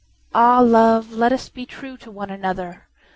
[0.33, 2.87] Ah, love, let us be trueTo one another!